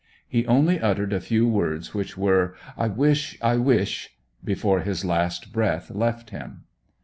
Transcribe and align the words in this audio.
He 0.27 0.47
only 0.47 0.79
uttered 0.79 1.13
a 1.13 1.19
few 1.19 1.47
words, 1.47 1.93
which 1.93 2.17
were: 2.17 2.55
'I 2.75 2.87
wish, 2.87 3.37
I 3.39 3.57
wish,' 3.57 4.15
before 4.43 4.79
his 4.81 5.05
last 5.05 5.53
breath 5.53 5.91
left 5.91 6.31
him. 6.31 6.63